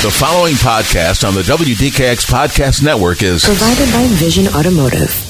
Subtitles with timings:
[0.00, 5.24] The following podcast on the WDKX Podcast Network is provided by Vision Automotive.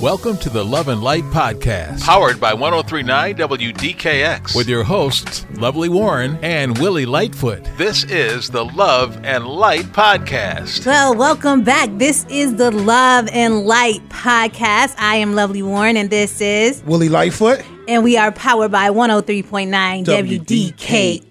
[0.00, 5.90] Welcome to the Love and Light Podcast, powered by 1039 WDKX, with your hosts, Lovely
[5.90, 7.68] Warren and Willie Lightfoot.
[7.76, 10.86] This is the Love and Light Podcast.
[10.86, 11.90] Well, welcome back.
[11.98, 14.94] This is the Love and Light Podcast.
[14.96, 17.62] I am Lovely Warren, and this is Willie Lightfoot.
[17.88, 20.76] And we are powered by 103.9 WDKX.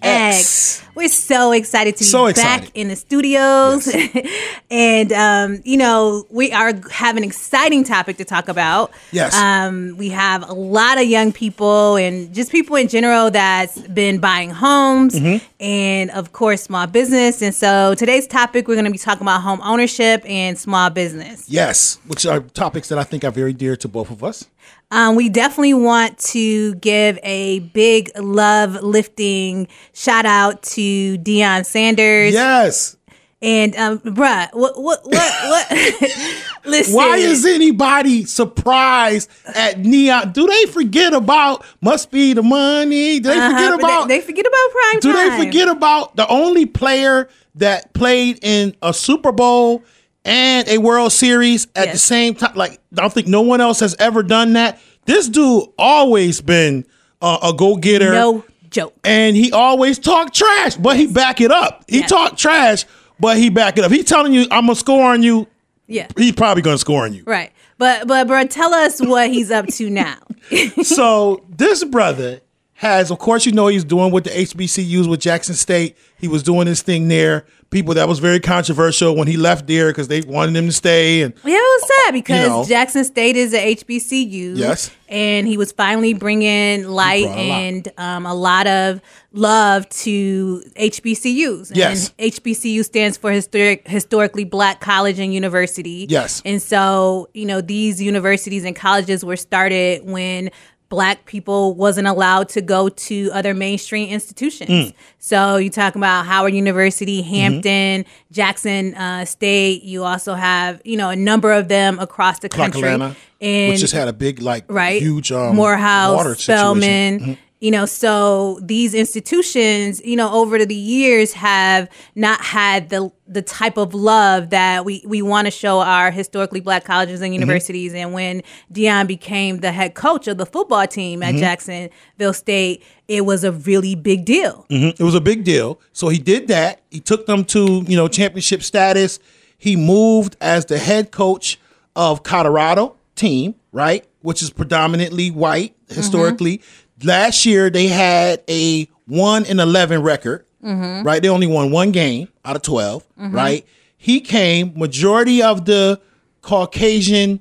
[0.00, 0.82] WDKX.
[0.94, 2.66] We're so excited to be so excited.
[2.66, 3.86] back in the studios.
[3.86, 4.60] Yes.
[4.70, 8.92] and, um, you know, we are have an exciting topic to talk about.
[9.10, 9.34] Yes.
[9.34, 14.18] Um, we have a lot of young people and just people in general that's been
[14.18, 15.44] buying homes mm-hmm.
[15.60, 17.40] and, of course, small business.
[17.40, 21.48] And so today's topic, we're going to be talking about home ownership and small business.
[21.48, 24.46] Yes, which are topics that I think are very dear to both of us.
[24.92, 32.34] Um, we definitely want to give a big love lifting shout out to Deion Sanders.
[32.34, 32.98] Yes.
[33.40, 35.70] And um, bruh, what what what what?
[36.66, 36.94] Listen.
[36.94, 40.30] Why is anybody surprised at Neon?
[40.32, 43.18] Do they forget about must be the money?
[43.18, 45.30] Do they uh-huh, forget about they, they, forget about prime Do time.
[45.30, 49.82] they forget about the only player that played in a Super Bowl
[50.24, 51.94] and a World Series at yes.
[51.94, 52.54] the same time.
[52.54, 54.80] Like I don't think no one else has ever done that.
[55.04, 56.84] This dude always been
[57.20, 58.12] uh, a go getter.
[58.12, 58.94] No joke.
[59.04, 61.08] And he always talk trash, but yes.
[61.08, 61.84] he back it up.
[61.88, 62.10] He yes.
[62.10, 62.84] talk trash,
[63.20, 63.92] but he back it up.
[63.92, 65.46] He telling you I'm gonna score on you.
[65.86, 67.22] Yeah, he's probably gonna score on you.
[67.24, 70.18] Right, but but bro, tell us what he's up to now.
[70.82, 72.40] so this brother
[72.74, 75.96] has, of course, you know he's doing what the HBCUs with Jackson State.
[76.18, 77.46] He was doing his thing there.
[77.72, 81.22] People that was very controversial when he left there because they wanted him to stay.
[81.22, 84.56] And yeah, it was sad because you know, Jackson State is a HBCU.
[84.56, 89.00] Yes, and he was finally bringing light and um, a lot of
[89.32, 91.72] love to HBCUs.
[91.74, 96.06] Yes, and HBCU stands for historic, historically Black College and University.
[96.08, 100.50] Yes, and so you know these universities and colleges were started when
[100.92, 104.68] black people wasn't allowed to go to other mainstream institutions.
[104.68, 104.94] Mm.
[105.18, 107.22] So you talk about Howard University.
[107.22, 108.10] Hampton, mm-hmm.
[108.30, 109.84] Jackson uh, State.
[109.84, 112.82] You also have you know a number of them across the country.
[112.82, 117.20] Atlanta, and which just had a big like right huge um, Morehouse, water Spelman.
[117.20, 117.32] Mm-hmm
[117.62, 123.40] you know so these institutions you know over the years have not had the the
[123.40, 127.34] type of love that we we want to show our historically black colleges and mm-hmm.
[127.34, 128.02] universities mm-hmm.
[128.02, 128.42] and when
[128.72, 131.38] Deion became the head coach of the football team at mm-hmm.
[131.38, 135.00] Jacksonville State it was a really big deal mm-hmm.
[135.00, 138.08] it was a big deal so he did that he took them to you know
[138.08, 139.20] championship status
[139.56, 141.60] he moved as the head coach
[141.94, 148.88] of Colorado team right which is predominantly white historically mm-hmm last year they had a
[149.06, 150.44] one in eleven record.
[150.62, 151.04] Mm-hmm.
[151.04, 153.34] Right, they only won one game out of 12 mm-hmm.
[153.34, 154.72] Right, he came.
[154.78, 156.00] Majority of the
[156.40, 157.40] Caucasian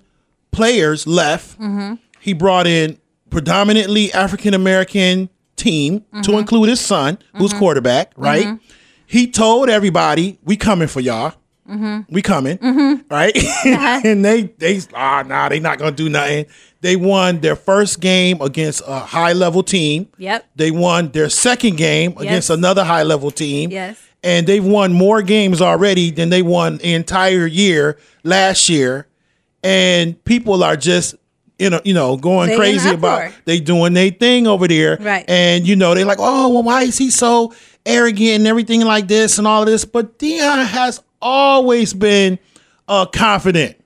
[0.52, 1.60] players left.
[1.60, 1.96] Mm-hmm.
[2.20, 2.98] He brought in
[3.30, 6.40] predominantly African American team to mm-hmm.
[6.40, 7.60] include his son, who's mm-hmm.
[7.60, 8.12] quarterback.
[8.16, 8.66] Right, mm-hmm.
[9.06, 11.36] he told everybody, "We coming for y'all."
[11.70, 12.14] Mm-hmm.
[12.14, 13.08] We coming, mm-hmm.
[13.10, 13.36] right?
[13.38, 14.02] Uh-huh.
[14.06, 16.48] and they they ah nah, they not gonna do nothing.
[16.82, 20.10] They won their first game against a high level team.
[20.18, 20.46] Yep.
[20.56, 22.22] They won their second game yes.
[22.22, 23.70] against another high level team.
[23.70, 24.02] Yes.
[24.24, 29.08] And they've won more games already than they won the entire year last year.
[29.64, 31.16] And people are just
[31.60, 34.98] you know, you know, going they crazy about they doing their thing over there.
[35.00, 35.24] Right.
[35.30, 37.54] And you know, they're like, oh, well, why is he so
[37.86, 39.86] arrogant and everything like this and all of this?
[39.86, 42.40] But Deion has always been
[42.88, 43.78] uh, confident.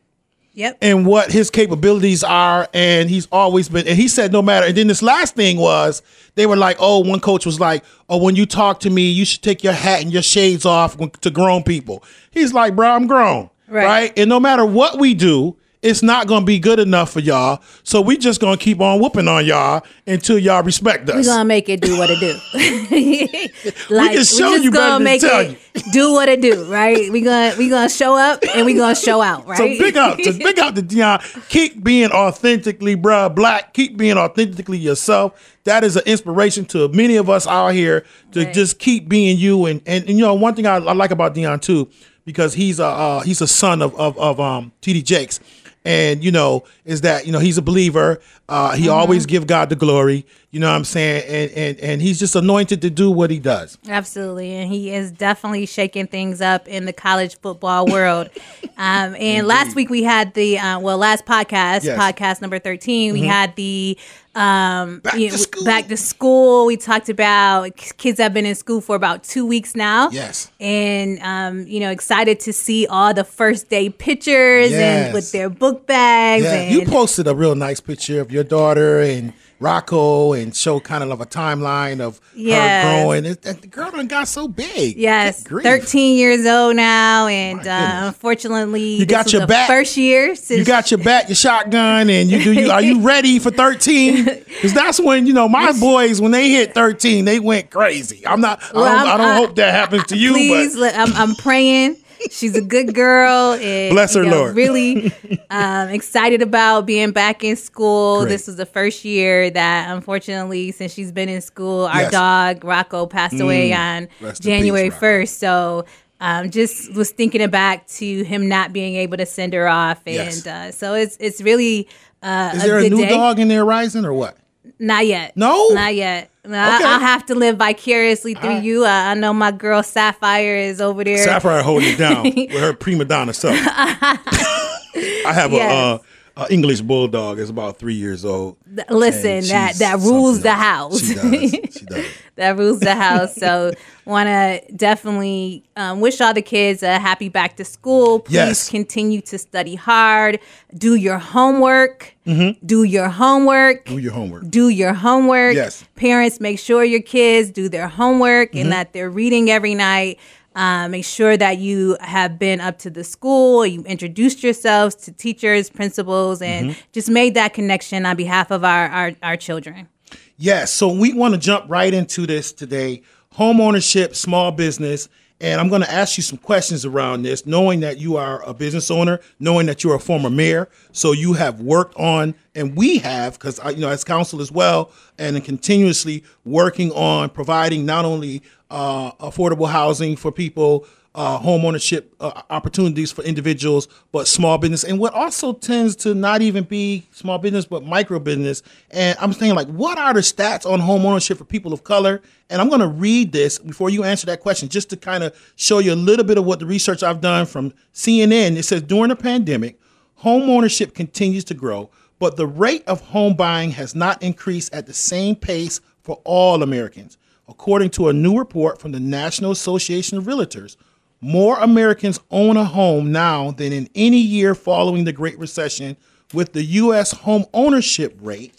[0.54, 0.78] Yep.
[0.82, 3.86] And what his capabilities are, and he's always been.
[3.88, 4.68] And he said, no matter.
[4.68, 6.02] And then this last thing was,
[6.36, 9.26] they were like, oh, one coach was like, oh, when you talk to me, you
[9.26, 12.06] should take your hat and your shades off to grown people.
[12.32, 13.86] He's like, bro, I'm grown, right?
[13.86, 14.14] right?
[14.16, 17.62] And no matter what we do, it's not to be good enough for y'all.
[17.84, 21.16] So we just to keep on whooping on y'all until y'all respect us.
[21.16, 22.34] We're to make it do what it do.
[23.96, 25.92] like, we can show we you better make tell it you.
[25.92, 27.12] do what it do, right?
[27.12, 29.58] We gonna we to show up and we to show out, right?
[29.58, 31.50] So big up, just big up to Deion.
[31.50, 33.74] Keep being authentically, bruh, black.
[33.74, 35.56] Keep being authentically yourself.
[35.66, 38.54] That is an inspiration to many of us out here to right.
[38.54, 39.66] just keep being you.
[39.66, 41.90] And, and, and you know, one thing I, I like about Deion too,
[42.24, 45.40] because he's a uh, he's a son of of, of um, TD Jakes
[45.86, 48.20] and you know is that you know he's a believer.
[48.50, 48.94] Uh, he mm-hmm.
[48.94, 50.26] always give god the glory.
[50.52, 51.24] You know what i'm saying?
[51.28, 53.78] And, and and he's just anointed to do what he does.
[53.88, 54.54] Absolutely.
[54.54, 58.30] And he is definitely shaking things up in the college football world.
[58.78, 61.98] Um, and last week we had the uh, well last podcast yes.
[61.98, 63.30] podcast number 13 we mm-hmm.
[63.30, 63.98] had the
[64.36, 66.66] Um, back, you to back to school.
[66.66, 70.10] We talked about kids have been in school for about two weeks now.
[70.12, 70.52] Yes.
[70.60, 75.06] And, um, you know, excited to see all the first day pictures Yes.
[75.06, 76.44] and with their book bags.
[76.44, 79.32] Yeah, and, you posted a real nice picture of your daughter and
[79.66, 82.84] Rocco and show kind of a timeline of Yes.
[82.84, 83.26] her growing.
[83.26, 84.96] It, the girl done got so big.
[84.96, 89.68] Yes, 13 years old now, and uh, unfortunately, You got your back.
[89.68, 92.52] first year since You got your bat, your shotgun, and you do.
[92.54, 94.26] You are you ready for thirteen?
[94.56, 98.26] Because that's when you know my boys when they hit thirteen, they went crazy.
[98.26, 98.62] I'm not.
[98.74, 100.32] Well, I don't, I'm- I don't I- hope that happens to you.
[100.34, 101.98] Please, but I'm, I'm praying.
[102.32, 103.54] She's a good girl.
[103.54, 104.56] And, Bless her, you know, Lord.
[104.56, 105.12] Really
[105.50, 108.22] um, excited about being back in school.
[108.22, 108.30] Great.
[108.30, 112.10] This was the first year that, unfortunately, since she's been in school, our Yes.
[112.10, 112.12] Mm.
[112.12, 115.28] dog Rocco passed away on Rest January 1st.
[115.40, 115.86] So.
[116.22, 120.16] Um, just was thinking back to him not being able to send her off, and
[120.16, 120.48] Yes.
[120.48, 121.90] uh, so it's it's really
[122.24, 123.10] uh, is there a new day.
[123.10, 124.38] dog in there rising or what?
[124.80, 125.36] Not yet.
[125.36, 125.68] No?
[125.74, 126.30] not yet.
[126.54, 126.86] I, Okay.
[126.86, 128.86] I'll have to live vicariously through you.
[128.86, 131.18] Uh, I know my girl Sapphire is over there.
[131.24, 133.56] Sapphire holding it down with her prima donna self.
[133.68, 135.72] I have Yes.
[135.72, 135.98] a, uh,
[136.38, 137.40] a English bulldog.
[137.40, 138.58] is about three years old.
[138.90, 141.02] Listen, that that rules the else.
[141.02, 141.08] house.
[141.08, 141.74] She does.
[141.80, 142.06] She does.
[142.36, 143.36] that rules the house.
[143.36, 143.72] So,
[144.06, 148.20] want to definitely um, wish all the kids a happy back to school.
[148.20, 148.70] Please Yes.
[148.70, 150.40] continue to study hard.
[150.78, 152.14] Do your homework.
[152.26, 152.50] Hmm.
[152.66, 153.86] Do your homework.
[153.86, 153.96] Mm-hmm.
[153.96, 154.50] Do your homework.
[154.50, 155.56] do your homework.
[155.56, 155.82] Yes.
[155.84, 156.00] Mm-hmm.
[156.00, 160.20] Parents, make sure your kids do their homework and that they're reading every night.
[160.56, 165.12] Uh, make sure that you have been up to the school, you introduced yourselves to
[165.12, 166.80] teachers, principals, and Mm-hmm.
[166.94, 169.90] just made that connection on behalf of our, our, our children.
[170.38, 170.72] Yes.
[170.72, 173.04] So we want to jump right into this today
[173.34, 175.10] home ownership, small business.
[175.42, 178.54] And I'm going to ask you some questions around this, knowing that you are a
[178.54, 180.70] business owner, knowing that you're a former mayor.
[180.94, 184.92] So you have worked on, and we have, because you know, as council as well,
[185.20, 190.86] and continuously working on providing not only uh, affordable housing for people,
[191.16, 196.14] uh, home ownership uh, opportunities for individuals, but small business, and what also tends to
[196.14, 198.62] not even be small business, but micro business.
[198.92, 202.22] And I'm saying, like, what are the stats on home ownership for people of color?
[202.50, 205.54] And I'm going to read this before you answer that question, just to kind of
[205.56, 208.58] show you a little bit of what the research I've done from CNN.
[208.58, 209.80] It says during the pandemic,
[210.16, 211.90] home ownership continues to grow,
[212.20, 216.62] but the rate of home buying has not increased at the same pace for all
[216.62, 217.18] Americans.
[217.48, 220.78] According to a new report from the National Association of Realtors,
[221.22, 225.98] more Americans own a home now than in any year following the Great Recession,
[226.34, 227.12] with the U.S.
[227.12, 228.54] home ownership rate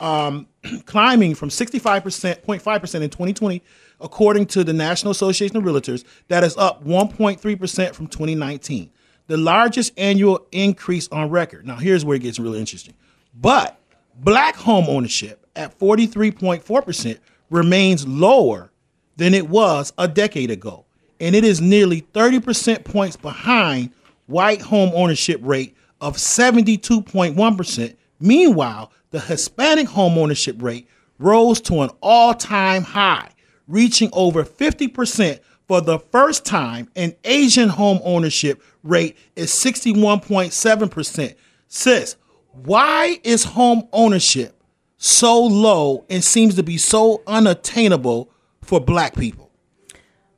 [0.00, 0.46] um,
[0.84, 3.62] climbing from 65%, 0.5% in 2020,
[4.00, 6.04] according to the National Association of Realtors.
[6.28, 8.90] That is up 1.3% from 2019,
[9.26, 11.66] the largest annual increase on record.
[11.66, 12.94] Now, here's where it gets really interesting.
[13.34, 13.78] But
[14.14, 17.18] black home ownership at 43.4%
[17.50, 18.70] remains lower
[19.16, 20.84] than it was a decade ago.
[21.20, 23.90] And it is nearly 30% points behind
[24.26, 27.96] white home ownership rate of 72.1%.
[28.20, 30.88] Meanwhile, the Hispanic home ownership rate
[31.18, 33.30] rose to an all-time high,
[33.66, 41.34] reaching over 50% for the first time, and Asian home ownership rate is 61.7%.
[41.68, 42.16] Sis,
[42.52, 44.55] why is home ownership
[44.98, 48.30] so low and seems to be so unattainable
[48.62, 49.46] for black people?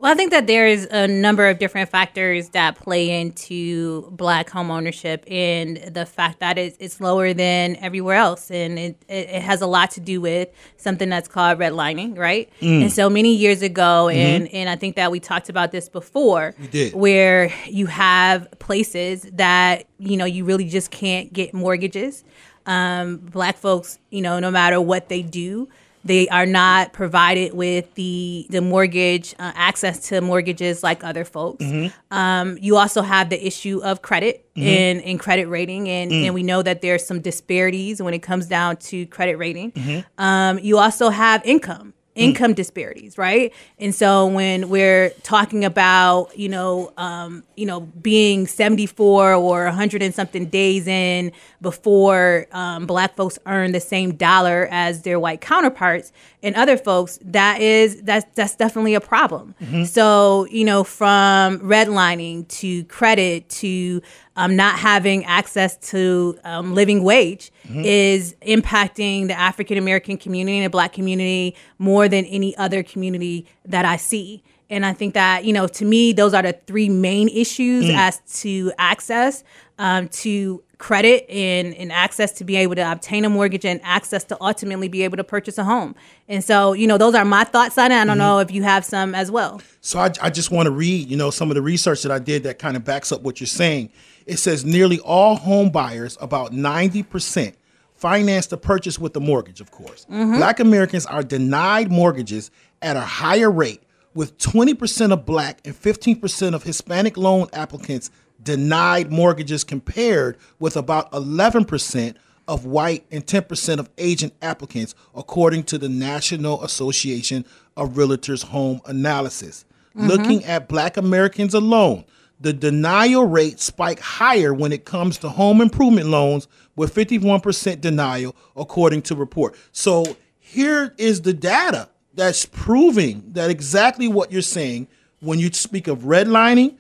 [0.01, 4.49] Well, I think that there is a number of different factors that play into black
[4.49, 8.49] home ownership and the fact that it's, it's lower than everywhere else.
[8.49, 12.49] And it, it, has a lot to do with something that's called redlining, right?
[12.61, 12.83] Mm.
[12.83, 14.19] And so many years ago, mm-hmm.
[14.19, 16.55] and, and I think that we talked about this before,
[16.93, 22.23] where you have places that, you know, you really just can't get mortgages.
[22.69, 25.69] Um, black folks, you know, no matter what they do,
[26.05, 31.65] they are not provided with the the mortgage uh, access to mortgages like other folks.
[32.11, 36.43] Um, you also have the issue of credit and, and credit rating, and, and we
[36.43, 39.73] know that there's some disparities when it comes down to credit rating.
[40.19, 43.53] Um, you also have income income disparities, right?
[43.79, 50.03] And so when we're talking about, you know, um, you know, being 74 or 100
[50.03, 55.41] and something days in before um, black folks earn the same dollar as their white
[55.41, 59.55] counterparts and other folks, that is that's that's definitely a problem.
[59.87, 64.01] So, you know, from redlining to credit to
[64.37, 67.51] um, not having access to um, living wage
[67.85, 73.47] is impacting the African American community and the Black community more than any other community
[73.65, 74.43] that I see.
[74.71, 78.21] And I think that you know, to me, those are the three main issues as
[78.43, 79.43] to access.
[79.79, 84.25] Um, to credit and, and access to be able to obtain a mortgage and access
[84.25, 85.95] to ultimately be able to purchase a home.
[86.29, 87.97] And so, you know, those are my thoughts on it.
[87.97, 88.19] I don't mm-hmm.
[88.19, 89.61] know if you have some as well.
[89.81, 92.21] So I, I just want to read, you know, some of the research that I
[92.21, 93.91] did that kind of backs up what you're saying.
[94.27, 97.55] It says nearly all home buyers, about 90%,
[97.95, 100.05] finance the purchase with a mortgage, of course.
[100.05, 100.37] Mm-hmm.
[100.37, 102.51] Black Americans are denied mortgages
[102.83, 103.83] at a higher rate,
[104.15, 108.11] with 20% of black and 15% of Hispanic loan applicants
[108.43, 112.15] denied mortgages compared with about 11%
[112.47, 117.45] of white and 10% of Asian applicants, according to the National Association
[117.77, 119.65] of Realtors Home Analysis.
[119.95, 120.07] Mm-hmm.
[120.07, 122.05] Looking at black Americans alone,
[122.41, 128.35] the denial rate spiked higher when it comes to home improvement loans with 51% denial
[128.57, 129.57] according to report.
[129.73, 134.89] So here is the data that's proving that exactly what you're saying
[135.21, 136.77] when you speak of redlining,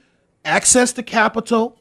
[0.48, 1.78] access to capital,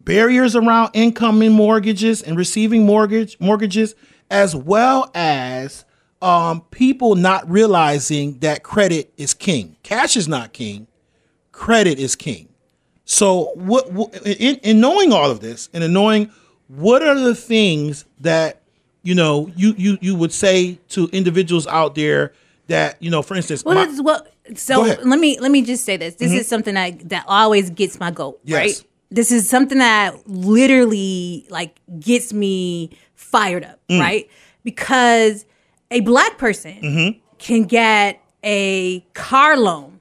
[0.00, 3.94] barriers around income and mortgages and receiving mortgage mortgages,
[4.30, 5.84] as well as
[6.22, 9.76] um, people not realizing that credit is king.
[9.82, 10.88] Cash is not king.
[11.52, 12.48] Credit is king.
[13.04, 16.30] So, what, what in, in knowing all of this and in knowing
[16.68, 18.62] what are the things that
[19.02, 22.32] you know you you you would say to individuals out there
[22.68, 25.96] that you know, for instance, well, my, well so let me let me just say
[25.96, 26.14] this.
[26.16, 26.40] This mm-hmm.
[26.40, 28.56] is something that that always gets my goat, yes.
[28.56, 28.84] right?
[29.10, 34.00] This is something that literally like gets me fired up, mm.
[34.00, 34.28] right?
[34.64, 35.46] Because
[35.90, 37.18] a black person mm-hmm.
[37.38, 40.00] can get a car loan,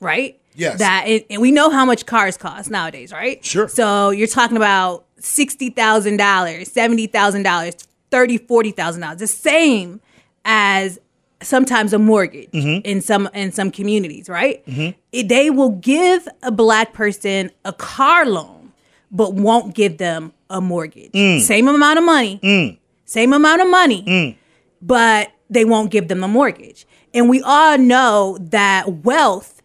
[0.00, 0.40] right?
[0.54, 0.78] Yes.
[0.78, 3.44] That it, and we know how much cars cost nowadays, right?
[3.44, 3.68] Sure.
[3.68, 7.74] So you're talking about sixty thousand dollars, seventy thousand dollars,
[8.10, 10.00] thirty, forty thousand dollars, the same
[10.44, 10.98] as
[11.42, 12.84] sometimes a mortgage mm-hmm.
[12.84, 14.64] in some in some communities, right?
[14.66, 15.26] Mm-hmm.
[15.26, 18.72] They will give a black person a car loan,
[19.10, 21.12] but won't give them a mortgage.
[21.12, 21.40] Mm.
[21.40, 22.78] Same amount of money, mm.
[23.04, 24.36] same amount of money, mm.
[24.82, 26.86] but they won't give them a mortgage.
[27.14, 29.58] And we all know that wealth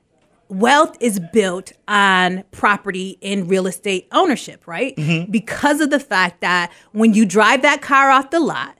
[0.50, 4.96] wealth is built on property and real estate ownership, right?
[4.96, 5.32] Mm-hmm.
[5.32, 8.78] Because of the fact that when you drive that car off the lot,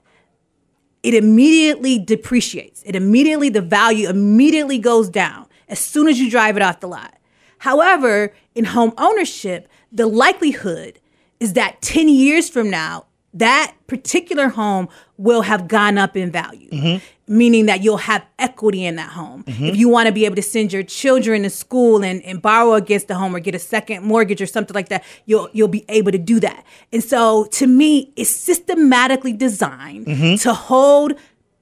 [1.04, 2.82] it immediately depreciates.
[2.86, 6.88] It immediately, the value immediately goes down as soon as you drive it off the
[6.88, 7.14] lot.
[7.58, 10.98] However, in home ownership, the likelihood
[11.40, 14.88] is that 10 years from now, that particular home
[15.18, 17.04] will have gone up in value, mm-hmm.
[17.36, 19.42] meaning that you'll have equity in that home.
[19.44, 19.64] Mm-hmm.
[19.64, 22.74] If you want to be able to send your children to school and, and borrow
[22.74, 25.84] against the home or get a second mortgage or something like that, you'll you'll be
[25.88, 26.64] able to do that.
[26.92, 30.36] And so to me, it's systematically designed mm-hmm.
[30.36, 31.14] to hold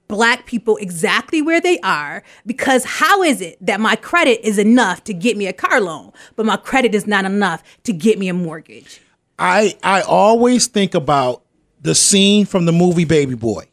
[0.09, 5.02] black people exactly where they are because how is it that my credit is enough
[5.05, 8.29] to get me a car loan, but my credit is not enough to get me
[8.29, 9.00] a mortgage?
[9.38, 11.43] I I always think about
[11.83, 13.69] the scene from the movie Baby Boy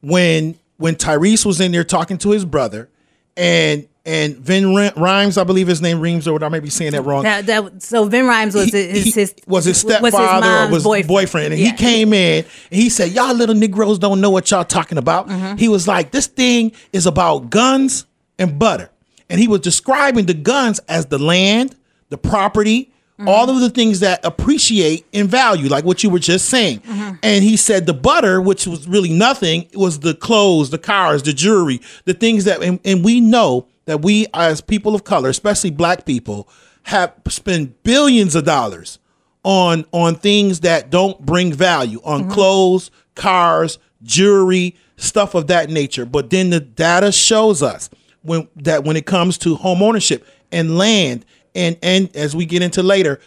[0.00, 2.88] when when Tyrese was in there talking to his brother
[3.36, 6.92] and and Ving Rhames, I believe his name Reams, or what I may be saying
[6.92, 7.24] that wrong.
[7.24, 10.72] That, that, so Ving Rhames was he, his, his, was his stepfather was his or
[10.72, 11.70] was boyfriend, boyfriend and yeah.
[11.72, 15.28] he came in and he said, "Y'all little Negroes don't know what y'all talking about."
[15.28, 15.56] Mm-hmm.
[15.58, 18.06] He was like, "This thing is about guns
[18.38, 18.90] and butter,"
[19.28, 21.76] and he was describing the guns as the land,
[22.08, 23.28] the property, Mm-hmm.
[23.28, 26.80] All of the things that appreciate in value, like what you were just saying.
[26.80, 27.16] Mm-hmm.
[27.22, 31.32] And he said the butter, which was really nothing, was the clothes, the cars, the
[31.32, 35.70] jewelry, the things that, and, and we know that we as people of color, especially
[35.70, 36.48] black people,
[36.84, 38.98] have spent billions of dollars
[39.42, 42.30] on on things that don't bring value, on mm-hmm.
[42.30, 46.04] clothes, cars, jewelry, stuff of that nature.
[46.04, 47.90] But then the data shows us
[48.22, 51.24] when that when it comes to home ownership and land
[51.58, 53.20] and and as we get into later,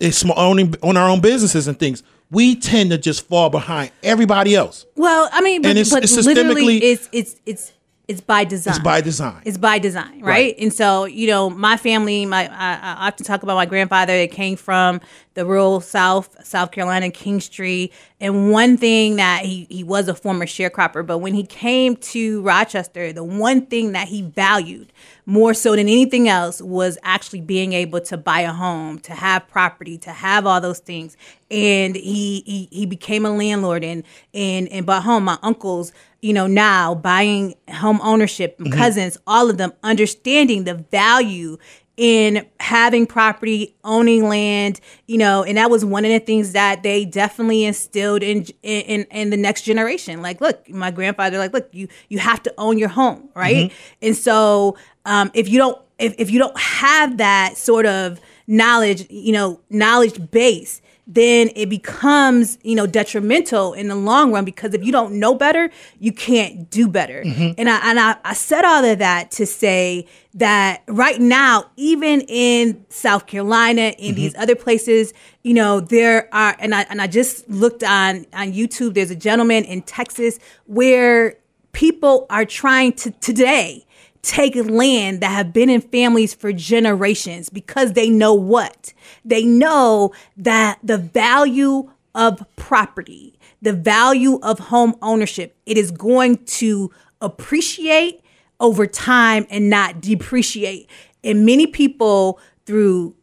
[0.00, 2.02] it's owning on our own businesses and things.
[2.30, 4.84] We tend to just fall behind everybody else.
[4.96, 7.72] Well, I mean, but, and it's, but it's literally, it's it's it's
[8.08, 8.74] it's by design.
[8.74, 9.42] It's by design.
[9.44, 10.22] It's by design, right?
[10.22, 10.54] right.
[10.60, 14.12] And so, you know, my family, my I, I, often talk about my grandfather.
[14.12, 15.00] It came from
[15.34, 17.92] the rural South, South Carolina, King Street.
[18.20, 22.42] And one thing that he he was a former sharecropper, but when he came to
[22.42, 24.92] Rochester, the one thing that he valued
[25.26, 29.48] more so than anything else was actually being able to buy a home, to have
[29.48, 31.16] property, to have all those things.
[31.50, 35.24] And he he, he became a landlord and and and bought home.
[35.24, 35.92] My uncles
[36.26, 38.72] you know, now buying home ownership, mm-hmm.
[38.72, 41.56] cousins, all of them understanding the value
[41.96, 46.82] in having property, owning land, you know, and that was one of the things that
[46.82, 50.20] they definitely instilled in in in the next generation.
[50.20, 53.70] Like, look, my grandfather, like, look, you you have to own your home, right?
[53.70, 54.06] Mm-hmm.
[54.08, 59.06] And so, um, if you don't if if you don't have that sort of knowledge,
[59.10, 64.74] you know, knowledge base, then it becomes, you know, detrimental in the long run because
[64.74, 65.70] if you don't know better,
[66.00, 67.22] you can't do better.
[67.22, 67.52] Mm-hmm.
[67.58, 72.22] And I and I, I said all of that to say that right now, even
[72.22, 74.14] in South Carolina, in mm-hmm.
[74.16, 78.52] these other places, you know, there are and I and I just looked on on
[78.52, 81.36] YouTube, there's a gentleman in Texas where
[81.70, 83.85] people are trying to today
[84.26, 88.92] take land that have been in families for generations because they know what?
[89.24, 96.44] They know that the value of property, the value of home ownership, it is going
[96.44, 96.90] to
[97.20, 98.20] appreciate
[98.58, 100.90] over time and not depreciate.
[101.22, 103.14] And many people through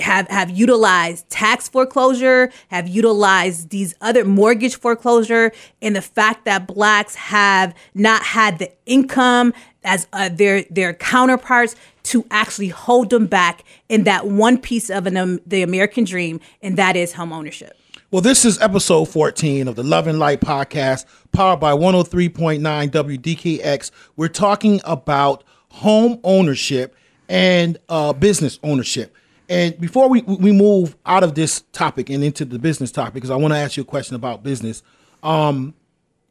[0.00, 6.66] have have utilized tax foreclosure, have utilized these other mortgage foreclosure, and the fact that
[6.66, 9.52] blacks have not had the income
[9.84, 15.06] as uh, their their counterparts to actually hold them back in that one piece of
[15.06, 17.76] an, um, the American dream, and that is home ownership.
[18.10, 23.90] Well, this is episode 14 of the Love and Light podcast, powered by 103.9 WDKX.
[24.16, 26.96] We're talking about home ownership
[27.28, 29.14] and uh, business ownership.
[29.48, 33.30] And before we, we move out of this topic and into the business topic, because
[33.30, 34.82] I want to ask you a question about business.
[35.22, 35.74] Um,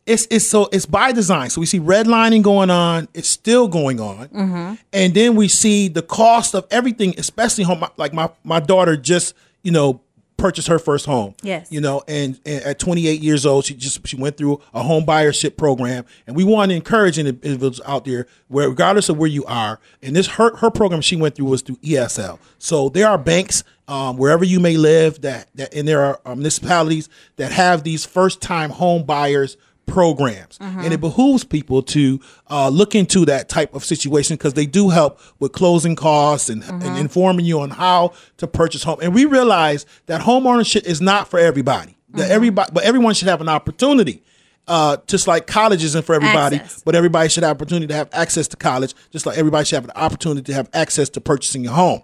[0.05, 1.49] it's it's so it's by design.
[1.49, 3.09] So we see redlining going on.
[3.13, 4.75] It's still going on, mm-hmm.
[4.93, 7.83] and then we see the cost of everything, especially home.
[7.97, 9.33] Like my my daughter just
[9.63, 10.01] you know
[10.37, 11.35] purchased her first home.
[11.41, 11.71] Yes.
[11.71, 15.05] You know, and, and, at 28 years old, she just she went through a home
[15.05, 19.43] buyership program, and we want to encourage individuals out there, where regardless of where you
[19.45, 22.39] are, and this her her program she went through was through ESL.
[22.59, 27.09] So there are banks um, wherever you may live that that and there are municipalities
[27.37, 30.59] that have these first time home buyers programs.
[30.59, 30.81] Mm-hmm.
[30.81, 34.89] And it behooves people to uh, look into that type of situation because they do
[34.89, 36.85] help with closing costs and, mm-hmm.
[36.85, 38.99] and, informing you on how to purchase home.
[39.01, 41.97] And we realize that home ownership is not for everybody.
[42.09, 42.31] That mm-hmm.
[42.31, 44.23] everybody, but everyone should have an opportunity.
[44.67, 46.83] Uh, just like college isn't for everybody, access.
[46.83, 49.85] but everybody should have opportunity to have access to college, just like everybody should have
[49.85, 52.03] an opportunity to have access to purchasing a home.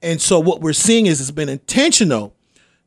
[0.00, 2.34] And so what we're seeing is it's been intentional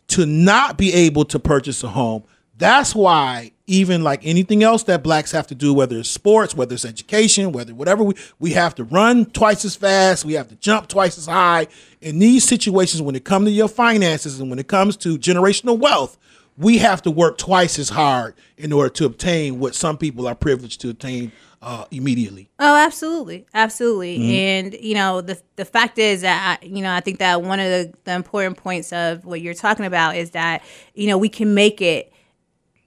[0.07, 2.23] to not be able to purchase a home.
[2.57, 6.73] That's why even like anything else that blacks have to do, whether it's sports, whether
[6.73, 10.55] it's education, whether whatever we, we have to run twice as fast, we have to
[10.55, 11.67] jump twice as high.
[11.99, 15.77] In these situations, when it comes to your finances and when it comes to generational
[15.77, 16.17] wealth,
[16.57, 20.35] we have to work twice as hard in order to obtain what some people are
[20.35, 22.49] privileged to obtain uh, immediately.
[22.59, 24.17] Oh, absolutely, absolutely.
[24.17, 24.31] Mm-hmm.
[24.31, 27.59] And you know, the the fact is that I, you know, I think that one
[27.59, 31.29] of the, the important points of what you're talking about is that you know we
[31.29, 32.13] can make it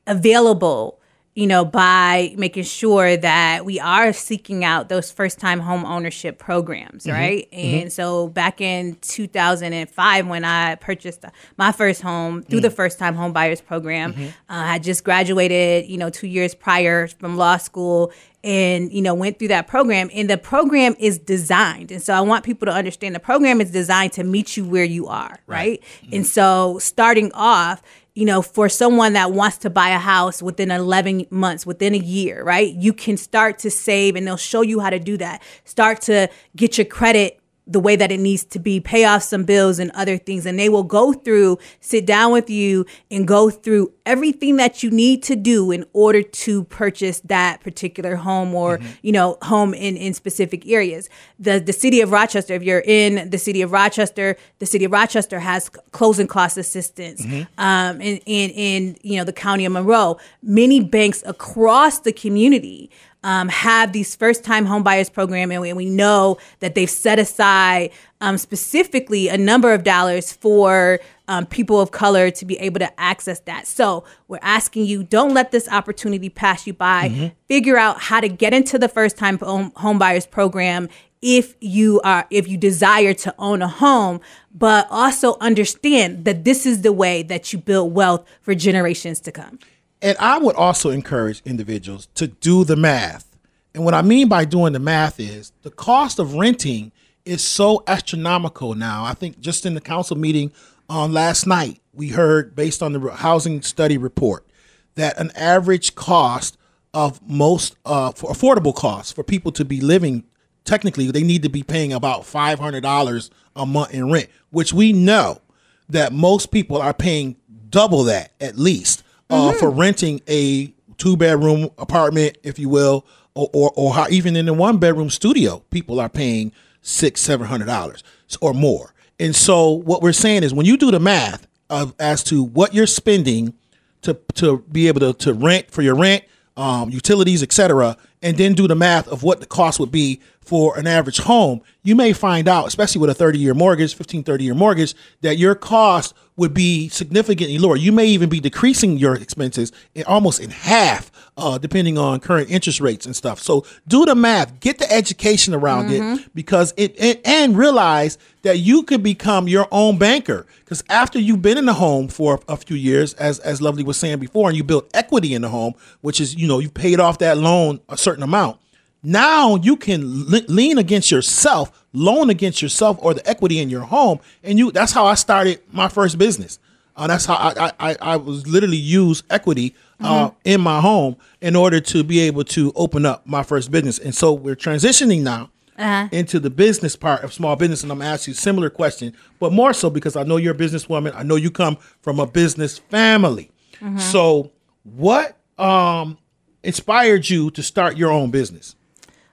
[0.07, 1.01] available
[1.35, 6.39] you know, by making sure that we are seeking out those first time home ownership
[6.39, 7.17] programs, mm-hmm.
[7.17, 7.51] right?
[7.53, 7.83] Mm-hmm.
[7.83, 11.25] And so back in 2005, when I purchased
[11.57, 12.65] my first home through mm-hmm.
[12.65, 14.25] the first time home buyers program, mm-hmm.
[14.25, 19.13] uh, I just graduated, you know, two years prior from law school and you know
[19.13, 22.73] went through that program and the program is designed and so i want people to
[22.73, 25.83] understand the program is designed to meet you where you are right, right?
[25.83, 26.15] Mm-hmm.
[26.15, 27.83] and so starting off
[28.15, 31.99] you know, for someone that wants to buy a house within 11 months, within a
[31.99, 32.75] year, right?
[32.75, 35.43] You can start to save and they'll show you how to do that.
[35.65, 39.45] Start to get your credit the way that it needs to be, pay off some
[39.45, 40.45] bills and other things.
[40.45, 44.91] And they will go through, sit down with you and go through everything that you
[44.91, 48.89] need to do in order to purchase that particular home or, mm-hmm.
[49.03, 51.09] you know, home in, in specific areas.
[51.39, 54.93] The, the city of Rochester, if you're in the city of Rochester, the city of
[54.93, 57.25] Rochester has closing cost assistance.
[57.25, 57.61] Mm-hmm.
[57.61, 62.91] Um, in, in, in, you know, the county of Monroe, many banks across the community
[63.23, 67.19] um, have these first time homebuyers program, and we, and we, know that they've set
[67.19, 72.79] aside um, specifically a number of dollars for um, people of color to be able
[72.79, 73.67] to access that.
[73.67, 77.09] So we're asking you, don't let this opportunity pass you by.
[77.09, 77.27] Mm-hmm.
[77.47, 80.89] Figure out how to get into the first time home, homebuyers program
[81.23, 84.21] if you are if you desire to own a home
[84.55, 89.31] but also understand that this is the way that you build wealth for generations to
[89.31, 89.59] come
[90.03, 93.37] and I would also encourage individuals to do the math.
[93.75, 96.93] And what I mean by doing the math is the cost of renting
[97.25, 99.05] is so astronomical now.
[99.05, 100.53] I think just in the council meeting
[100.89, 104.47] on last night, we heard based on the housing study report
[104.95, 106.57] that an average cost
[106.93, 110.25] of most uh, for affordable costs for people to be living
[110.65, 115.41] technically they need to be paying about $500 a month in rent which we know
[115.89, 117.37] that most people are paying
[117.69, 119.00] double that at least
[119.31, 119.59] uh, mm-hmm.
[119.59, 124.49] for renting a two bedroom apartment, if you will, or, or, or how even in
[124.49, 128.03] a one bedroom studio, people are paying six, seven hundred dollars
[128.41, 128.93] or more.
[129.19, 132.75] And so what we're saying is when you do the math, of as to what
[132.75, 133.55] you're spending
[134.03, 136.25] to to be able to, to rent for your rent,
[136.57, 140.77] um, utilities, etc., and then do the math of what the cost would be for
[140.77, 144.43] an average home, you may find out, especially with a 30 year mortgage, 15, 30
[144.43, 147.77] year mortgage, that your cost would be significantly lower.
[147.77, 152.51] You may even be decreasing your expenses in almost in half, uh, depending on current
[152.51, 153.39] interest rates and stuff.
[153.39, 156.19] So do the math, get the education around mm-hmm.
[156.19, 160.47] it because it, it, and realize that you could become your own banker.
[160.65, 163.99] Because after you've been in the home for a few years, as as Lovely was
[163.99, 166.99] saying before, and you build equity in the home, which is you know you've paid
[166.99, 168.59] off that loan a certain amount
[169.03, 174.21] now you can lean against yourself, loan against yourself or the equity in your home,
[174.43, 174.71] and you.
[174.71, 176.59] That's how I started my first business.
[176.97, 180.37] Uh, that's how I, I I was literally use equity uh, mm-hmm.
[180.45, 183.99] in my home in order to be able to open up my first business.
[183.99, 186.09] And so we're transitioning now uh-huh.
[186.13, 189.53] into the business part of small business, and I'm asking you a similar question, but
[189.53, 191.15] more so because I know you're a businesswoman.
[191.15, 193.51] I know you come from a business family.
[193.77, 193.99] Mm-hmm.
[193.99, 194.53] So
[194.85, 196.19] what um,
[196.63, 198.75] inspired you to start your own business?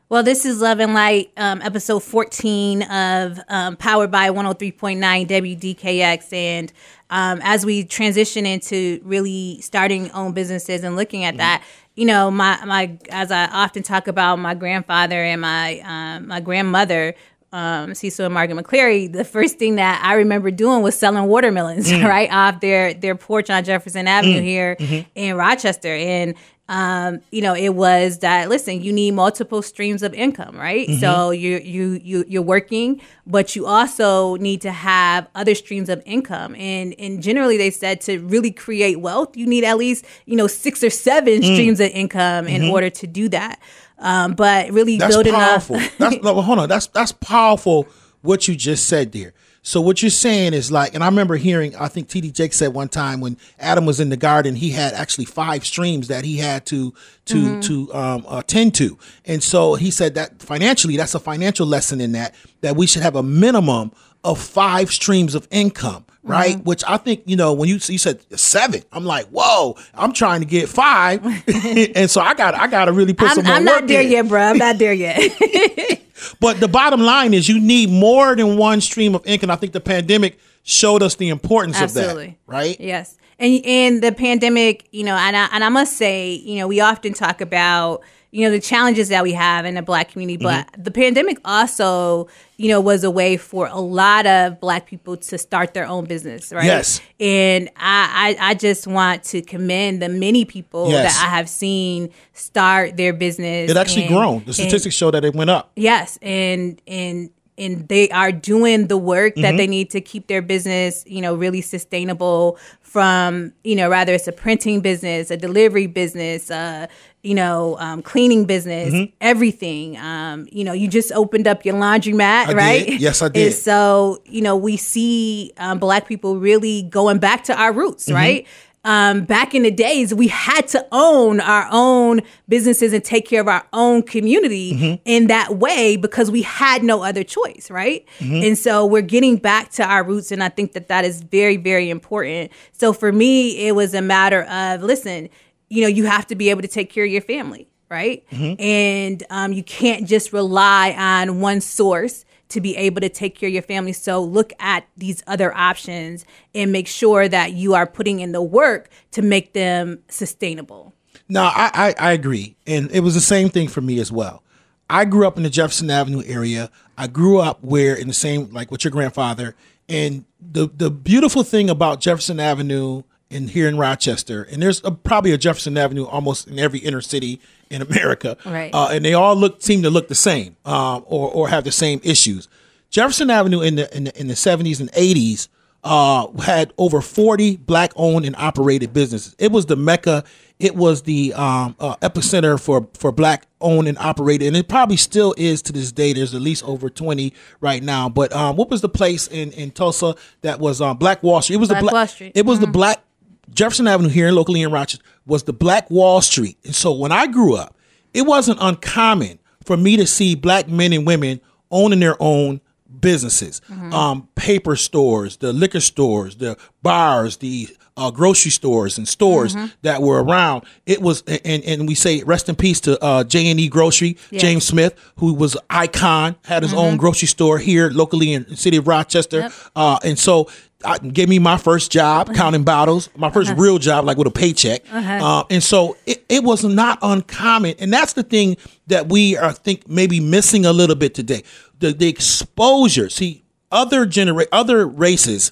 [0.10, 6.32] Well, this is Love and Light, um, episode 14 of um, Powered by 103.9 WDKX.
[6.32, 6.72] And
[7.10, 11.39] um, as we transition into really starting own businesses and looking at mm-hmm.
[11.39, 11.63] that,
[11.96, 16.39] you know, my, my as I often talk about my grandfather and my um, my
[16.39, 17.13] grandmother,
[17.52, 21.91] um, Cecil and Margaret McCleary, the first thing that I remember doing was selling watermelons
[21.91, 22.08] mm.
[22.08, 24.43] right off their their porch on Jefferson Avenue mm.
[24.43, 25.10] here mm-hmm.
[25.15, 25.93] in Rochester.
[25.93, 26.36] And
[26.69, 30.88] um, you know, it was that listen, you need multiple streams of income, right?
[30.88, 30.99] Mm-hmm.
[30.99, 36.03] So you you you you're working, but you also need to have other streams of
[36.06, 36.56] income.
[36.56, 40.47] And and generally they said to really create wealth, you need at least, you know,
[40.47, 41.53] six or seven mm.
[41.53, 42.71] streams of income in mm-hmm.
[42.71, 43.62] order to do that.
[43.99, 45.77] Um, but really that's building powerful.
[45.77, 47.88] up that's no, hold on, that's that's powerful
[48.21, 49.34] what you just said there.
[49.67, 52.73] So what you're saying is like, and I remember hearing, I think TD Jake said
[52.73, 56.38] one time when Adam was in the garden, he had actually five streams that he
[56.38, 56.93] had to
[57.25, 57.60] to mm-hmm.
[57.60, 62.13] to um, attend to, and so he said that financially, that's a financial lesson in
[62.13, 63.91] that that we should have a minimum
[64.23, 66.56] of five streams of income right?
[66.56, 66.63] Mm-hmm.
[66.63, 70.41] Which I think, you know, when you, you said seven, I'm like, whoa, I'm trying
[70.41, 71.25] to get five.
[71.95, 74.01] and so I got I got to really put I'm, some more I'm not there
[74.01, 74.12] in.
[74.12, 74.41] yet, bro.
[74.41, 75.19] I'm not there yet.
[76.39, 79.49] but the bottom line is you need more than one stream of income.
[79.49, 82.25] I think the pandemic showed us the importance Absolutely.
[82.25, 82.80] of that, right?
[82.80, 83.17] Yes.
[83.39, 86.82] And and the pandemic, you know, and I, and I must say, you know, we
[86.82, 90.67] often talk about you know the challenges that we have in the black community but
[90.67, 90.83] mm-hmm.
[90.83, 95.37] the pandemic also you know was a way for a lot of black people to
[95.37, 100.09] start their own business right yes and i i, I just want to commend the
[100.09, 101.15] many people yes.
[101.15, 105.11] that i have seen start their business it actually and, grown the statistics and, show
[105.11, 109.41] that it went up yes and and and they are doing the work mm-hmm.
[109.41, 114.13] that they need to keep their business, you know, really sustainable from, you know, rather
[114.13, 116.87] it's a printing business, a delivery business, uh,
[117.27, 119.13] you know, um, cleaning business, mm-hmm.
[119.19, 119.97] everything.
[119.97, 122.87] Um, you know, you just opened up your laundromat, I right?
[122.87, 123.01] Did.
[123.01, 123.47] Yes, I did.
[123.47, 128.05] And so, you know, we see um, Black people really going back to our roots,
[128.05, 128.15] mm-hmm.
[128.15, 128.47] right?
[128.85, 133.41] Um, back in the days, we had to own our own businesses and take care
[133.41, 135.01] of our own community mm-hmm.
[135.03, 138.05] in that way because we had no other choice, right?
[138.19, 138.45] Mm-hmm.
[138.45, 141.57] And so we're getting back to our roots, and I think that that is very,
[141.57, 142.51] very important.
[142.71, 145.27] So for me, it was a matter of listen,
[145.69, 148.23] you know, you have to be able to take care of your family, right?
[148.32, 148.62] Mm-hmm.
[148.62, 153.47] And um, you can't just rely on one source to be able to take care
[153.47, 153.93] of your family.
[153.93, 156.25] So look at these other options
[156.56, 160.93] and make sure that you are putting in the work to make them sustainable.
[161.27, 162.56] No, I, I, I agree.
[162.65, 164.43] And it was the same thing for me as well.
[164.89, 166.71] I grew up in the Jefferson Avenue area.
[166.97, 169.56] I grew up where in the same like with your grandfather.
[169.89, 174.91] And the the beautiful thing about Jefferson Avenue in here in Rochester, and there's a,
[174.91, 178.73] probably a Jefferson Avenue almost in every inner city in America, right?
[178.73, 181.71] Uh, and they all look seem to look the same, uh, or or have the
[181.71, 182.47] same issues.
[182.89, 185.49] Jefferson Avenue in the in the, in the 70s and 80s
[185.83, 189.35] uh, had over 40 black owned and operated businesses.
[189.39, 190.23] It was the mecca.
[190.59, 194.97] It was the um, uh, epicenter for for black owned and operated, and it probably
[194.97, 196.13] still is to this day.
[196.13, 198.09] There's at least over 20 right now.
[198.09, 201.57] But um, what was the place in, in Tulsa that was um, Black Wall Street?
[201.57, 202.31] It was Black the Wall Street.
[202.33, 202.65] It was mm-hmm.
[202.65, 203.03] the black
[203.49, 206.57] Jefferson Avenue here locally in Rochester was the Black Wall Street.
[206.63, 207.77] And so when I grew up,
[208.13, 212.62] it wasn't uncommon for me to see black men and women owning their own
[212.99, 213.93] businesses, mm-hmm.
[213.93, 219.67] um, paper stores, the liquor stores, the bars, the uh, grocery stores and stores mm-hmm.
[219.81, 220.63] that were around.
[220.86, 224.17] It was, and, and we say rest in peace to uh, J and E Grocery,
[224.29, 224.41] yes.
[224.41, 226.79] James Smith, who was icon, had his mm-hmm.
[226.79, 229.51] own grocery store here locally in the city of Rochester, yep.
[229.75, 230.49] uh, and so.
[230.86, 233.55] I gave me my first job counting bottles, my 1st uh-huh.
[233.55, 235.25] real job, like with a paycheck, uh-huh.
[235.25, 237.73] Uh, and so it, it was not uncommon.
[237.79, 241.41] And that's the thing that we are think maybe missing a little bit today.
[241.79, 243.10] The the exposure.
[243.10, 245.51] See, other genera- other races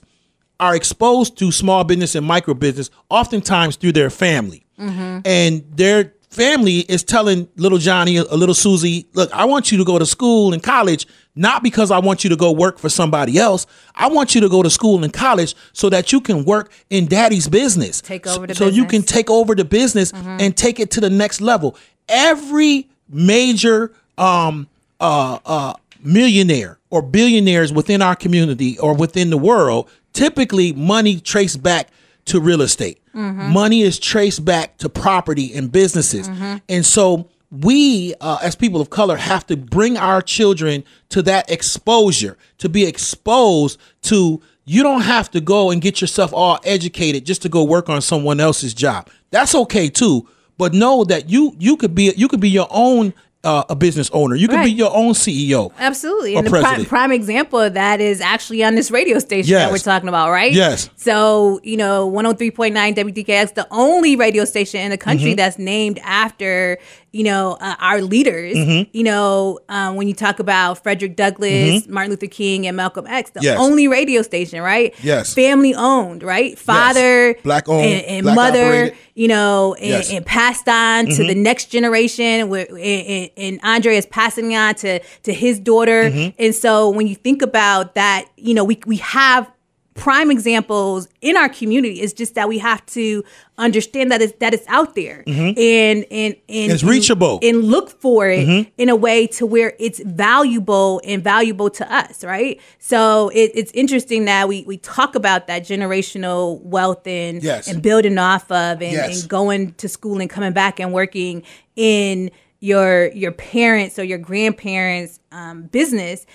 [0.60, 4.66] are exposed to small business and micro business oftentimes through their family.
[4.80, 5.20] Mm-hmm.
[5.26, 9.86] And their family is telling little Johnny, a little Susie, look, I want you to
[9.86, 13.38] go to school and college, not because I want you to go work for somebody
[13.38, 13.66] else.
[13.96, 17.08] I want you to go to school and college so that you can work in
[17.08, 18.02] daddy's business.
[18.02, 18.78] Take over the so, business.
[18.78, 20.38] you can take over the business mm-hmm.
[20.40, 21.78] and take it to the next level.
[22.08, 24.68] Every major um,
[25.00, 31.62] uh, uh, millionaire or billionaires within our community or within the world typically money traced
[31.62, 31.90] back
[32.26, 33.00] to real estate.
[33.14, 33.54] Mm-hmm.
[33.54, 36.28] Money is traced back to property and businesses.
[36.28, 36.58] Mm-hmm.
[36.68, 41.52] And so we, uh, as people of color, have to bring our children to that
[41.52, 47.26] exposure, to be exposed to you don't have to go and get yourself all educated
[47.26, 49.10] just to go work on someone else's job.
[49.30, 50.28] That's okay too.
[50.58, 53.14] But know that you you could be you could be your own
[53.46, 54.36] uh, a business owner.
[54.36, 54.66] You can right.
[54.66, 55.72] be your own CEO.
[55.78, 56.36] Absolutely.
[56.36, 59.66] And the prime, prime, example of that is actually on this radio station yes.
[59.66, 60.52] that we're talking about, right?
[60.52, 60.90] Yes.
[60.96, 65.36] So, you know, 103.9 WDKX, the only radio station in the country mm-hmm.
[65.36, 66.80] that's named after,
[67.16, 68.58] you know, uh, our leaders.
[68.58, 68.90] Mm-hmm.
[68.92, 71.94] You know, um, when you talk about Frederick Douglass, mm-hmm.
[71.94, 73.58] Martin Luther King, and Malcolm X, the yes.
[73.58, 74.94] only radio station, right?
[75.02, 75.34] Yes.
[75.34, 76.60] Family owned, right?
[76.60, 77.42] Father, yes.
[77.42, 78.98] black owned, and, and black mother, operated.
[79.14, 80.12] you know, and, yes.
[80.12, 81.16] and passed on mm-hmm.
[81.16, 82.50] to the next generation.
[82.50, 86.10] Where, and, and, Andre is passing on to to his daughter.
[86.10, 86.36] Mm-hmm.
[86.38, 89.50] And so when you think about that, you know, we we have
[89.96, 93.24] prime examples in our community is just that we have to
[93.58, 95.58] understand that it's that it's out there mm-hmm.
[95.58, 98.70] and and and it's reachable and, look for it mm-hmm.
[98.78, 103.72] in a way to where it's valuable and valuable to us right so it, it's
[103.72, 107.70] interesting that we we talk about that generational wealth and yes.
[107.70, 109.22] and building off of and, yes.
[109.22, 111.42] and going to school and coming back and working
[111.78, 112.30] in
[112.60, 116.26] your your parents or your grandparents um, business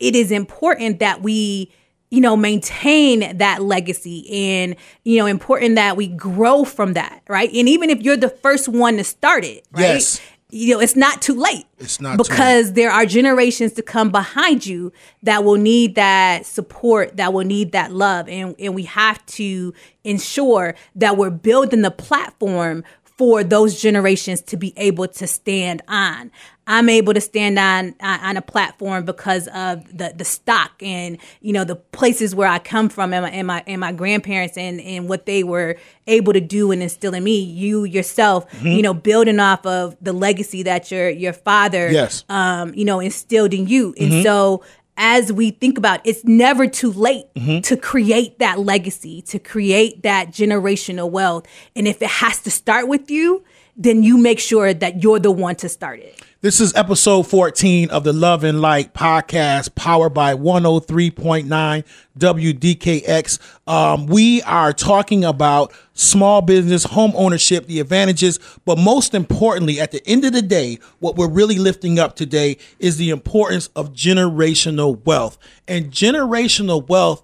[0.00, 1.70] it is important that we
[2.14, 7.52] you know, maintain that legacy and, you know, important that we grow from that, right?
[7.52, 9.82] And even if you're the first one to start it, right?
[9.82, 10.20] Yes.
[10.50, 11.64] You know, it's not too late.
[11.78, 14.92] It's not because there are generations to come behind you
[15.24, 18.28] that will need that support, that will need that love.
[18.28, 19.74] And and we have to
[20.04, 22.84] ensure that we're building the platform
[23.16, 26.30] for those generations to be able to stand on.
[26.66, 31.52] I'm able to stand on on a platform because of the the stock and you
[31.52, 34.80] know the places where I come from and my and my, and my grandparents and
[34.80, 37.38] and what they were able to do and instill in me.
[37.38, 38.68] You yourself, mm-hmm.
[38.68, 42.24] you know, building off of the legacy that your your father, yes.
[42.30, 43.94] um, you know, instilled in you.
[43.98, 44.22] And mm-hmm.
[44.22, 44.64] so
[44.96, 47.60] as we think about it's never too late mm-hmm.
[47.60, 51.46] to create that legacy, to create that generational wealth.
[51.74, 53.44] And if it has to start with you,
[53.76, 56.20] then you make sure that you're the one to start it.
[56.40, 61.84] This is episode 14 of the Love and Light podcast, powered by 103.9
[62.18, 63.38] WDKX.
[63.66, 69.90] Um, we are talking about small business, home ownership, the advantages, but most importantly, at
[69.90, 73.94] the end of the day, what we're really lifting up today is the importance of
[73.94, 75.38] generational wealth.
[75.66, 77.22] And generational wealth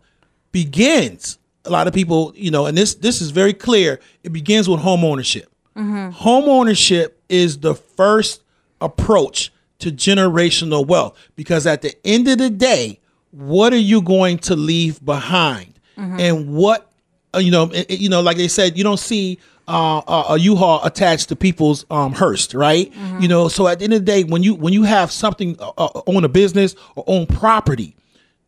[0.50, 4.66] begins, a lot of people, you know, and this this is very clear, it begins
[4.66, 5.49] with home ownership.
[5.80, 6.10] Mm-hmm.
[6.10, 8.42] Home ownership is the first
[8.80, 14.38] approach to generational wealth because at the end of the day, what are you going
[14.38, 15.78] to leave behind?
[15.96, 16.20] Mm-hmm.
[16.20, 16.90] And what
[17.34, 19.38] uh, you know, you know, like they said, you don't see
[19.68, 22.92] uh, a U-Haul attached to people's um, hearse, right?
[22.92, 23.20] Mm-hmm.
[23.20, 25.56] You know, so at the end of the day, when you when you have something
[25.60, 27.96] uh, uh, own a business or own property,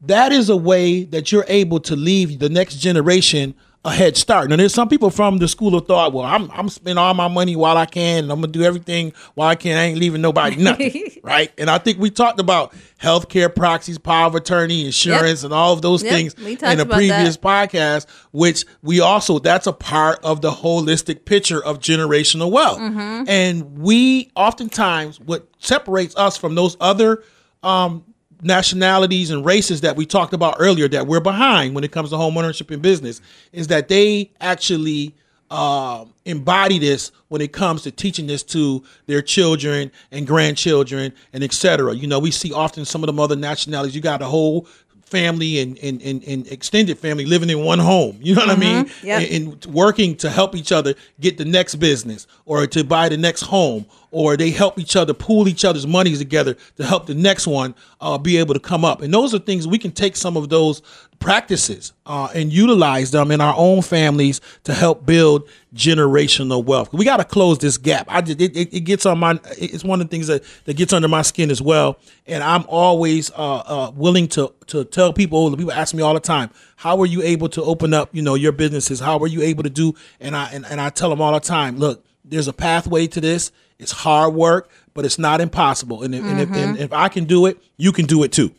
[0.01, 4.49] that is a way that you're able to leave the next generation a head start.
[4.49, 7.27] Now, there's some people from the school of thought, well, I'm I'm spending all my
[7.27, 9.77] money while I can, and I'm gonna do everything while I can.
[9.77, 11.51] I ain't leaving nobody nothing, right?
[11.59, 15.47] And I think we talked about healthcare proxies, power of attorney, insurance, yep.
[15.47, 16.13] and all of those yep.
[16.13, 17.43] things in a previous that.
[17.43, 18.07] podcast.
[18.31, 23.25] Which we also that's a part of the holistic picture of generational wealth, mm-hmm.
[23.29, 27.25] and we oftentimes what separates us from those other
[27.65, 28.05] um,
[28.43, 32.17] nationalities and races that we talked about earlier that we're behind when it comes to
[32.17, 33.21] home ownership and business
[33.53, 35.15] is that they actually
[35.51, 41.45] uh, embody this when it comes to teaching this to their children and grandchildren and
[41.45, 41.95] etc.
[41.95, 43.95] You know, we see often some of them other nationalities.
[43.95, 44.67] You got a whole
[45.05, 48.19] family and, and, and, and, extended family living in one home.
[48.23, 48.63] You know what mm-hmm.
[48.63, 48.91] I mean?
[49.03, 49.23] Yep.
[49.23, 53.19] And, and, working to help each other get the next business or to buy the
[53.19, 57.15] next home, or they help each other pool each other's monies together to help the
[57.15, 59.03] next one uh, be able to come up.
[59.03, 60.83] And those are things we can take some of those
[61.19, 66.93] practices uh, and utilize them in our own families to help build generational wealth.
[66.93, 68.07] We got to close this gap.
[68.09, 68.41] I it,
[68.75, 71.51] it, gets on my it's one of the things that, that gets under my skin
[71.51, 71.99] as well.
[72.27, 75.57] And I'm always uh, uh, willing to to tell people.
[75.57, 78.11] People ask me all the time, "How were you able to open up?
[78.13, 79.01] You know, your businesses?
[79.01, 81.41] How were you able to do?" And I and, and I tell them all the
[81.41, 83.53] time, "Look, there's a pathway to this.
[83.79, 86.03] It's hard work, but it's not impossible.
[86.03, 86.31] And if, mm-hmm.
[86.31, 86.83] and, if, and mm-hmm.
[86.83, 88.55] if I can do it, you can do it too."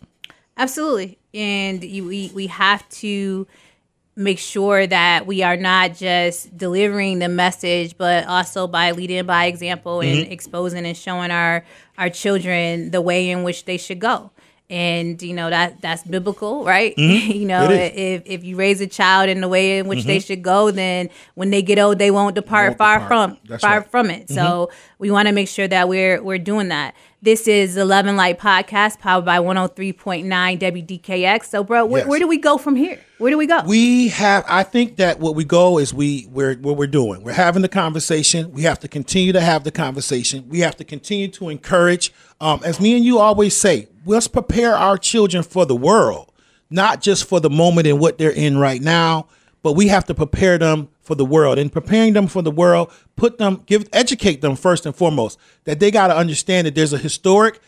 [0.58, 3.48] Absolutely and you, we we have to
[4.16, 9.46] make sure that we are not just delivering the message, but also by leading by
[9.46, 10.22] example mm-hmm.
[10.22, 11.64] and exposing and showing our
[11.98, 14.32] our children the way in which they should go.
[14.70, 16.96] And you know that that's biblical, right?
[16.96, 17.32] Mm-hmm.
[17.38, 20.08] you know, if if you raise a child in the way in which mm-hmm.
[20.08, 23.08] they should go, then when they get old, they won't depart won't far depart.
[23.08, 23.92] from that's far right.
[23.92, 24.30] from it.
[24.30, 24.76] So mm-hmm.
[25.00, 26.96] we want to make sure that we're we're doing that.
[27.24, 31.46] This is the Love and Light podcast powered by 103.9 WDKX.
[31.46, 32.06] So, bro, wh- yes.
[32.06, 33.00] where do we go from here?
[33.18, 33.62] Where do we go?
[33.66, 37.24] We have, I think that what we go is we, we're, what we're doing.
[37.24, 38.52] We're having the conversation.
[38.52, 40.50] We have to continue to have the conversation.
[40.50, 42.12] We have to continue to encourage.
[42.42, 46.32] Um, as me and you always say, let's prepare our children for the world,
[46.70, 49.28] not just for the moment and what they're in right now,
[49.62, 51.58] but we have to prepare them for the world.
[51.58, 55.80] And preparing them for the world, put them, give, educate them first and foremost that
[55.80, 57.60] they got to understand that there's a historic,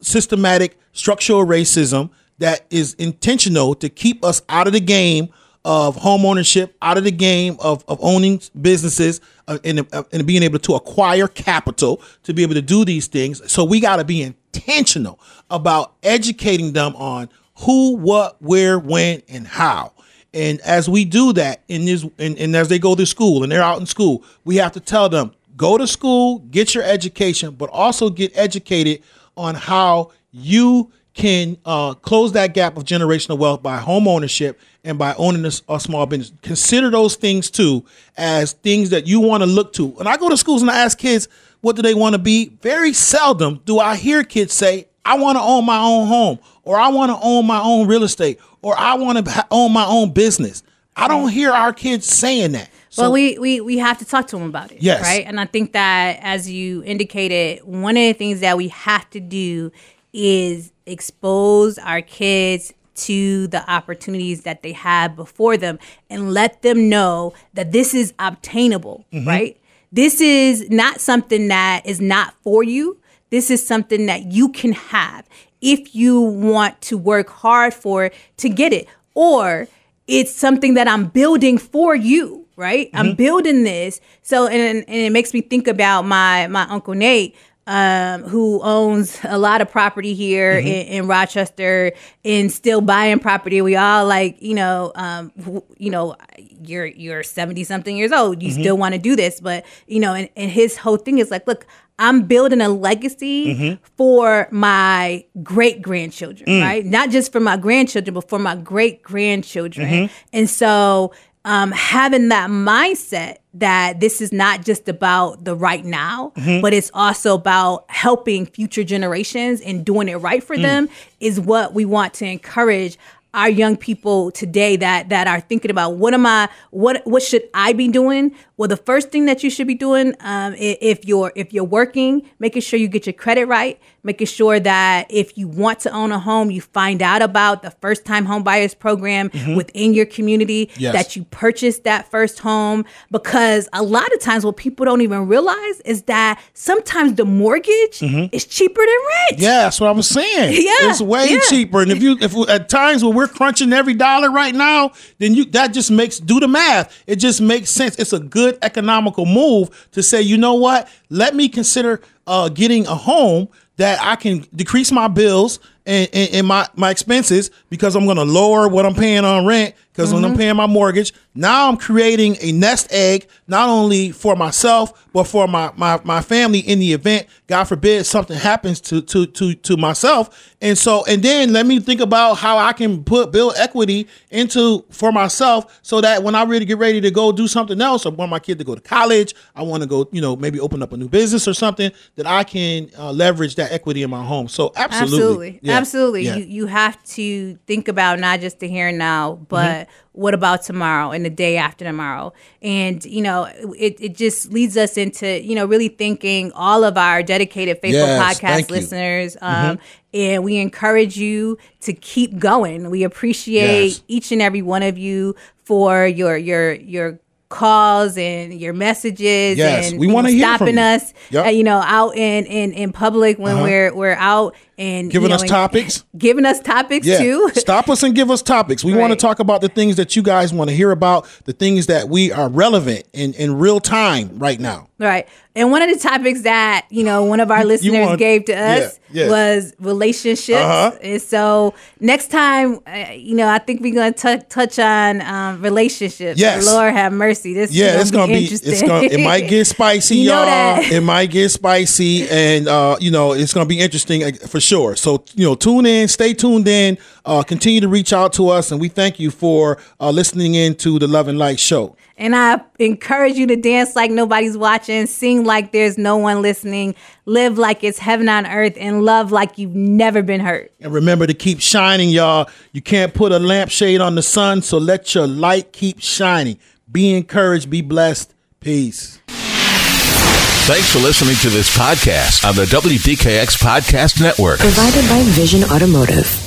[0.00, 5.28] systematic, structural racism that is intentional to keep us out of the game
[5.64, 10.26] of home ownership, out of the game of, of owning businesses, uh, and, uh, and
[10.26, 13.40] being able to acquire capital to be able to do these things.
[13.50, 15.18] So we got to be intentional
[15.50, 19.92] about educating them on who, what, where, when, and how.
[20.34, 23.52] And as we do that in this, and, and as they go to school and
[23.52, 27.54] they're out in school, we have to tell them go to school, get your education,
[27.54, 29.02] but also get educated
[29.36, 34.98] on how you can uh, close that gap of generational wealth by home ownership and
[34.98, 36.32] by owning a, a small business.
[36.40, 37.84] Consider those things too
[38.16, 39.94] as things that you want to look to.
[39.98, 41.28] And I go to schools and I ask kids,
[41.62, 42.50] what do they want to be?
[42.60, 46.78] Very seldom do I hear kids say, I want to own my own home, or
[46.78, 50.12] I want to own my own real estate, or I want to own my own
[50.12, 50.62] business.
[50.94, 52.70] I don't hear our kids saying that.
[52.90, 54.82] So, well, we, we we have to talk to them about it.
[54.82, 55.02] Yes.
[55.02, 55.24] Right.
[55.26, 59.20] And I think that as you indicated, one of the things that we have to
[59.20, 59.72] do
[60.12, 65.78] is expose our kids to the opportunities that they have before them
[66.10, 69.26] and let them know that this is obtainable, mm-hmm.
[69.26, 69.58] right?
[69.92, 72.98] This is not something that is not for you.
[73.30, 75.28] This is something that you can have
[75.60, 78.88] if you want to work hard for to get it.
[79.14, 79.68] Or
[80.06, 82.88] it's something that I'm building for you, right?
[82.88, 82.96] Mm-hmm.
[82.96, 84.00] I'm building this.
[84.22, 89.20] So and, and it makes me think about my my uncle Nate um, who owns
[89.24, 90.66] a lot of property here mm-hmm.
[90.66, 91.92] in, in, Rochester
[92.24, 93.62] and still buying property.
[93.62, 95.32] We all like, you know, um,
[95.78, 96.16] you know,
[96.64, 98.42] you're you're seventy something years old.
[98.42, 98.60] You mm-hmm.
[98.60, 101.46] still want to do this, but you know, and, and his whole thing is like,
[101.46, 101.66] look,
[101.98, 103.84] I'm building a legacy mm-hmm.
[103.96, 106.62] for my great grandchildren, mm.
[106.62, 106.84] right?
[106.84, 109.88] Not just for my grandchildren, but for my great grandchildren.
[109.88, 110.14] Mm-hmm.
[110.32, 111.12] And so
[111.44, 116.60] um, having that mindset that this is not just about the right now, mm-hmm.
[116.60, 120.62] but it's also about helping future generations and doing it right for mm.
[120.62, 120.88] them
[121.20, 122.98] is what we want to encourage
[123.34, 127.42] our young people today that that are thinking about what am I what what should
[127.54, 128.34] I be doing?
[128.62, 132.30] Well, the first thing that you should be doing um, if you're if you're working,
[132.38, 136.12] making sure you get your credit right, making sure that if you want to own
[136.12, 139.56] a home, you find out about the first time home buyers program mm-hmm.
[139.56, 140.92] within your community, yes.
[140.92, 142.84] that you purchase that first home.
[143.10, 147.98] Because a lot of times, what people don't even realize is that sometimes the mortgage
[147.98, 148.26] mm-hmm.
[148.30, 149.40] is cheaper than rent.
[149.40, 150.52] Yeah, that's what I was saying.
[150.52, 151.40] yeah, it's way yeah.
[151.48, 151.82] cheaper.
[151.82, 155.46] And if you if at times when we're crunching every dollar right now, then you
[155.46, 157.02] that just makes do the math.
[157.08, 157.98] It just makes sense.
[157.98, 160.88] It's a good economical move to say, you know what?
[161.08, 166.34] Let me consider uh, getting a home that I can decrease my bills and, and,
[166.34, 170.08] and, my, my expenses because I'm going to lower what I'm paying on rent because
[170.08, 170.16] mm-hmm.
[170.16, 170.38] when I'm mm-hmm.
[170.38, 175.46] paying my mortgage, now I'm creating a nest egg, not only for myself, but for
[175.46, 179.76] my, my, my family in the event, God forbid, something happens to, to, to, to
[179.76, 180.54] myself.
[180.60, 184.84] And so, and then let me think about how I can put, build equity into
[184.90, 188.12] for myself so that when I really get ready to go do something else, or
[188.12, 190.82] want my kid to go to college, I want to go, you know, maybe open
[190.82, 194.24] up a new business or something that I can uh, leverage that equity in my
[194.24, 194.48] home.
[194.48, 195.02] So absolutely.
[195.02, 195.60] Absolutely.
[195.62, 195.76] Yeah.
[195.76, 196.22] Absolutely.
[196.22, 196.36] Yeah.
[196.36, 200.34] You, you have to think about not just the here and now, but mm-hmm what
[200.34, 203.44] about tomorrow and the day after tomorrow and you know
[203.78, 208.06] it, it just leads us into you know really thanking all of our dedicated faithful
[208.06, 209.84] yes, podcast listeners um, mm-hmm.
[210.12, 214.02] and we encourage you to keep going we appreciate yes.
[214.08, 215.34] each and every one of you
[215.64, 217.18] for your your your
[217.52, 221.46] calls and your messages yes, and we want to stopping us yep.
[221.46, 223.62] uh, you know out in in in public when uh-huh.
[223.62, 227.18] we're we're out and giving you know, us topics giving us topics yeah.
[227.18, 229.00] too stop us and give us topics we right.
[229.00, 231.86] want to talk about the things that you guys want to hear about the things
[231.86, 235.28] that we are relevant in in real time right now right.
[235.54, 238.54] And one of the topics that you know one of our listeners want, gave to
[238.54, 239.30] us yeah, yeah.
[239.30, 240.58] was relationships.
[240.58, 240.96] Uh-huh.
[241.02, 245.60] and so next time uh, you know i think we're going to touch on um,
[245.60, 246.40] relationships.
[246.40, 246.66] Yes.
[246.66, 247.52] Lord have mercy.
[247.52, 250.78] This yeah it's gonna be, it's gonna it might get spicy you y'all.
[250.80, 254.96] it might get spicy and uh, you know it's gonna be interesting uh, for sure.
[254.96, 258.72] So you know tune in stay tuned in uh, continue to reach out to us
[258.72, 262.36] and we thank you for uh, listening in to the love and light show and
[262.36, 266.94] I encourage you to dance like nobody's watching, sing like there's no one listening,
[267.24, 270.72] live like it's heaven on earth, and love like you've never been hurt.
[270.80, 272.48] And remember to keep shining, y'all.
[272.72, 276.58] You can't put a lampshade on the sun, so let your light keep shining.
[276.90, 278.34] Be encouraged, be blessed.
[278.60, 279.18] Peace.
[279.26, 284.60] Thanks for listening to this podcast on the WDKX Podcast Network.
[284.60, 286.41] Provided by Vision Automotive.